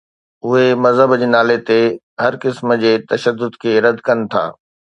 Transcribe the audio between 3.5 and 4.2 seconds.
کي رد